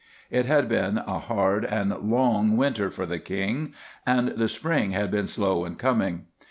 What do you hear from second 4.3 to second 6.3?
spring had been slow in coming.